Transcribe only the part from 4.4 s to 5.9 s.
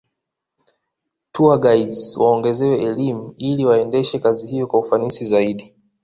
hiyo kwa ufanisi zaidi